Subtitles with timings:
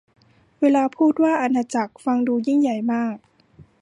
[0.61, 3.15] เวลาพูดว่าอาณาจักร ฟังดูยิ่งใหญ่มาก